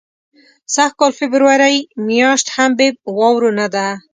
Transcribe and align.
سږ 0.73 0.91
کال 0.99 1.11
فبرورۍ 1.19 1.77
میاشت 2.07 2.47
هم 2.55 2.71
بې 2.77 2.87
واورو 3.17 3.49
نه 3.59 3.67
ده. 3.73 3.87